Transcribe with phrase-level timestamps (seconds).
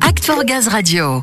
[0.00, 1.22] Act for Gaz Radio.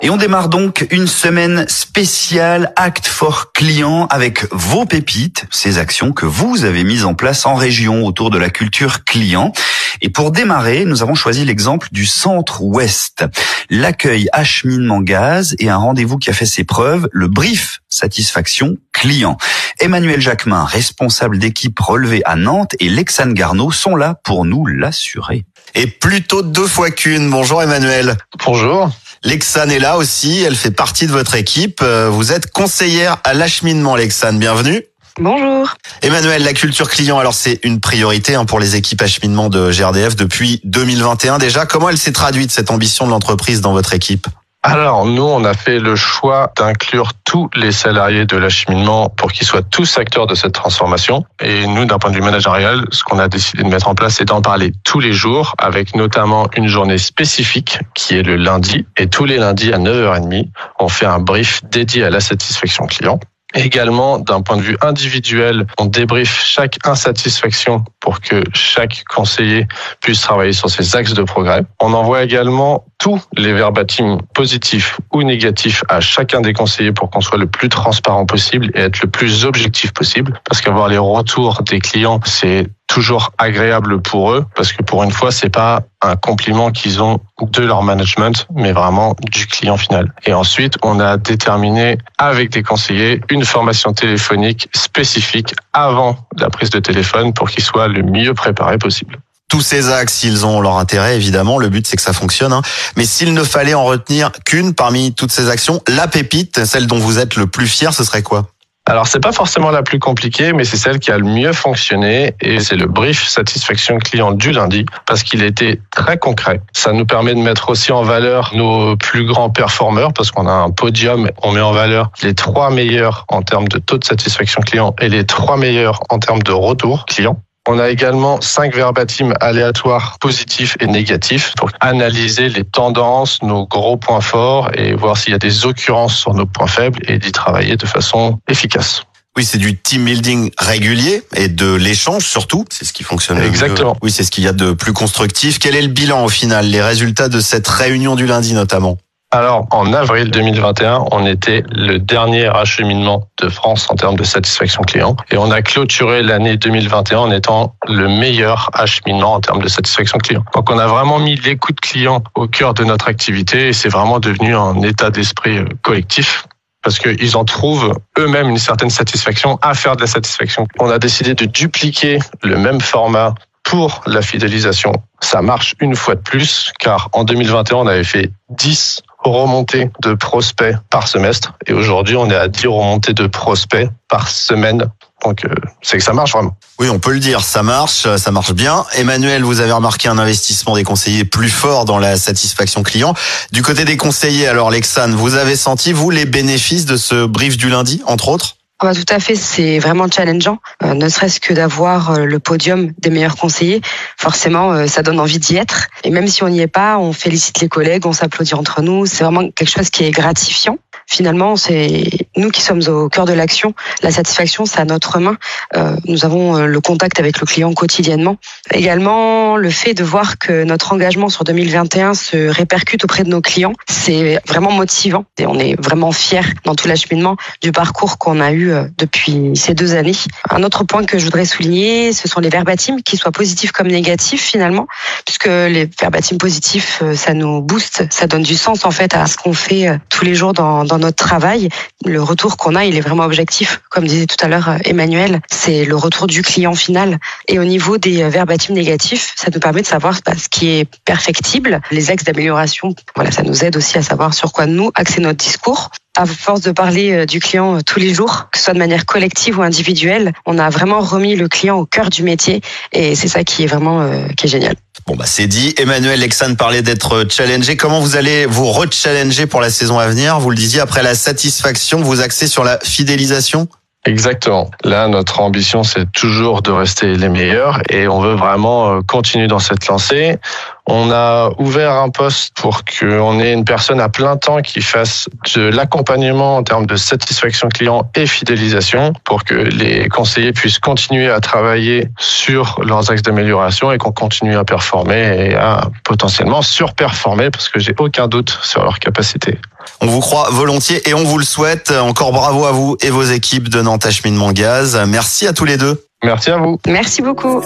[0.00, 6.12] Et on démarre donc une semaine spéciale Act for Client avec vos pépites, ces actions
[6.12, 9.52] que vous avez mises en place en région autour de la culture client.
[10.00, 13.26] Et pour démarrer, nous avons choisi l'exemple du Centre-Ouest.
[13.68, 19.36] L'accueil acheminement gaz et un rendez-vous qui a fait ses preuves, le brief satisfaction client.
[19.82, 25.44] Emmanuel Jacquemin, responsable d'équipe relevée à Nantes et Lexane Garneau sont là pour nous l'assurer.
[25.74, 27.28] Et plutôt deux fois qu'une.
[27.28, 28.16] Bonjour Emmanuel.
[28.46, 28.90] Bonjour.
[29.24, 31.80] Lexane est là aussi, elle fait partie de votre équipe.
[31.82, 34.84] Euh, Vous êtes conseillère à l'acheminement Lexane, bienvenue.
[35.18, 35.74] Bonjour.
[36.00, 40.14] Emmanuel, la culture client, alors c'est une priorité hein, pour les équipes acheminement de GRDF
[40.14, 41.66] depuis 2021 déjà.
[41.66, 44.28] Comment elle s'est traduite cette ambition de l'entreprise dans votre équipe?
[44.64, 49.44] Alors, nous, on a fait le choix d'inclure tous les salariés de l'acheminement pour qu'ils
[49.44, 51.24] soient tous acteurs de cette transformation.
[51.40, 54.14] Et nous, d'un point de vue managérial, ce qu'on a décidé de mettre en place,
[54.14, 58.86] c'est d'en parler tous les jours, avec notamment une journée spécifique qui est le lundi.
[58.96, 63.18] Et tous les lundis à 9h30, on fait un brief dédié à la satisfaction client.
[63.54, 69.66] Également, d'un point de vue individuel, on débriefe chaque insatisfaction pour que chaque conseiller
[70.00, 71.62] puisse travailler sur ses axes de progrès.
[71.80, 77.20] On envoie également tous les verbatims positifs ou négatifs à chacun des conseillers pour qu'on
[77.20, 80.40] soit le plus transparent possible et être le plus objectif possible.
[80.44, 85.10] Parce qu'avoir les retours des clients, c'est toujours agréable pour eux parce que pour une
[85.10, 90.12] fois c'est pas un compliment qu'ils ont de leur management mais vraiment du client final.
[90.26, 96.68] Et ensuite, on a déterminé avec des conseillers une formation téléphonique spécifique avant la prise
[96.68, 99.18] de téléphone pour qu'ils soient le mieux préparés possible.
[99.48, 101.58] Tous ces axes, ils ont leur intérêt, évidemment.
[101.58, 102.52] Le but, c'est que ça fonctionne.
[102.52, 102.62] hein.
[102.96, 106.98] Mais s'il ne fallait en retenir qu'une parmi toutes ces actions, la pépite, celle dont
[106.98, 108.46] vous êtes le plus fier, ce serait quoi?
[108.84, 112.34] Alors, c'est pas forcément la plus compliquée, mais c'est celle qui a le mieux fonctionné
[112.40, 116.60] et c'est le brief satisfaction client du lundi parce qu'il était très concret.
[116.72, 120.52] Ça nous permet de mettre aussi en valeur nos plus grands performeurs parce qu'on a
[120.52, 121.30] un podium.
[121.42, 125.08] On met en valeur les trois meilleurs en termes de taux de satisfaction client et
[125.08, 127.40] les trois meilleurs en termes de retour client.
[127.68, 133.96] On a également cinq verbatims aléatoires positifs et négatifs pour analyser les tendances, nos gros
[133.96, 137.30] points forts et voir s'il y a des occurrences sur nos points faibles et d'y
[137.30, 139.04] travailler de façon efficace.
[139.36, 142.64] Oui, c'est du team building régulier et de l'échange surtout.
[142.68, 143.38] C'est ce qui fonctionne.
[143.38, 143.46] mieux.
[143.46, 143.96] Exactement.
[144.02, 145.60] Oui, c'est ce qu'il y a de plus constructif.
[145.60, 148.98] Quel est le bilan au final, les résultats de cette réunion du lundi notamment?
[149.34, 154.82] Alors, en avril 2021, on était le dernier acheminement de France en termes de satisfaction
[154.82, 155.16] client.
[155.30, 160.18] Et on a clôturé l'année 2021 en étant le meilleur acheminement en termes de satisfaction
[160.18, 160.44] client.
[160.54, 164.20] Donc, on a vraiment mis l'écoute client au cœur de notre activité et c'est vraiment
[164.20, 166.46] devenu un état d'esprit euh, collectif
[166.82, 170.66] parce qu'ils en trouvent eux-mêmes une certaine satisfaction à faire de la satisfaction.
[170.78, 173.32] On a décidé de dupliquer le même format
[173.62, 174.92] pour la fidélisation.
[175.20, 180.14] Ça marche une fois de plus, car en 2021, on avait fait 10 remontées de
[180.14, 184.90] prospects par semestre, et aujourd'hui, on est à 10 remontées de prospects par semaine.
[185.24, 185.48] Donc, euh,
[185.82, 186.56] c'est que ça marche vraiment.
[186.80, 188.84] Oui, on peut le dire, ça marche, ça marche bien.
[188.94, 193.14] Emmanuel, vous avez remarqué un investissement des conseillers plus fort dans la satisfaction client.
[193.52, 197.56] Du côté des conseillers, alors Lexane, vous avez senti, vous, les bénéfices de ce brief
[197.56, 198.56] du lundi, entre autres?
[198.82, 202.90] Bah, tout à fait, c'est vraiment challengeant, euh, ne serait-ce que d'avoir euh, le podium
[202.98, 203.80] des meilleurs conseillers.
[204.16, 205.86] Forcément, euh, ça donne envie d'y être.
[206.02, 209.06] Et même si on n'y est pas, on félicite les collègues, on s'applaudit entre nous.
[209.06, 210.78] C'est vraiment quelque chose qui est gratifiant.
[211.12, 212.04] Finalement, c'est
[212.38, 213.74] nous qui sommes au cœur de l'action.
[214.02, 215.36] La satisfaction, c'est à notre main.
[215.76, 218.38] Euh, nous avons euh, le contact avec le client quotidiennement.
[218.72, 223.42] Également, le fait de voir que notre engagement sur 2021 se répercute auprès de nos
[223.42, 225.26] clients, c'est vraiment motivant.
[225.36, 229.50] Et on est vraiment fiers dans tout l'acheminement du parcours qu'on a eu euh, depuis
[229.54, 230.16] ces deux années.
[230.48, 233.88] Un autre point que je voudrais souligner, ce sont les verbatims, qu'ils soient positifs comme
[233.88, 234.86] négatifs finalement,
[235.26, 239.36] puisque les verbatims positifs, ça nous booste, ça donne du sens en fait à ce
[239.36, 241.68] qu'on fait tous les jours dans, dans notre travail.
[242.04, 243.82] Le retour qu'on a, il est vraiment objectif.
[243.90, 247.18] Comme disait tout à l'heure euh, Emmanuel, c'est le retour du client final.
[247.48, 250.70] Et au niveau des euh, verbatims négatifs, ça nous permet de savoir bah, ce qui
[250.70, 252.94] est perfectible, les axes d'amélioration.
[253.14, 255.90] Voilà, ça nous aide aussi à savoir sur quoi nous axer notre discours.
[256.14, 258.78] À force de parler euh, du client euh, tous les jours, que ce soit de
[258.78, 262.60] manière collective ou individuelle, on a vraiment remis le client au cœur du métier
[262.92, 264.74] et c'est ça qui est vraiment euh, qui est génial.
[265.06, 265.74] Bon bah c'est dit.
[265.78, 267.78] Emmanuel Lexane parlait d'être challengé.
[267.78, 270.38] Comment vous allez vous re-challenger pour la saison à venir?
[270.38, 273.68] Vous le disiez, après la satisfaction, vous axez sur la fidélisation?
[274.04, 274.68] Exactement.
[274.82, 279.46] Là, notre ambition, c'est toujours de rester les meilleurs et on veut vraiment euh, continuer
[279.46, 280.38] dans cette lancée.
[280.86, 285.28] On a ouvert un poste pour qu'on ait une personne à plein temps qui fasse
[285.54, 291.30] de l'accompagnement en termes de satisfaction client et fidélisation pour que les conseillers puissent continuer
[291.30, 297.50] à travailler sur leurs axes d'amélioration et qu'on continue à performer et à potentiellement surperformer
[297.50, 299.58] parce que j'ai aucun doute sur leur capacité.
[300.00, 301.92] On vous croit volontiers et on vous le souhaite.
[301.92, 305.00] Encore bravo à vous et vos équipes de Nantes Acheminement Gaz.
[305.06, 306.04] Merci à tous les deux.
[306.24, 306.78] Merci à vous.
[306.86, 307.62] Merci beaucoup.